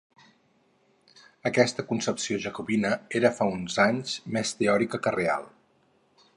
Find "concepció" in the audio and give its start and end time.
1.91-2.39